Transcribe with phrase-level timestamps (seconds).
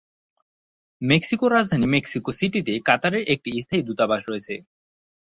[1.01, 4.53] মেক্সিকোর রাজধানী মেক্সিকো সিটিতে কাতারের একটি স্থায়ী দূতাবাস রয়েছে।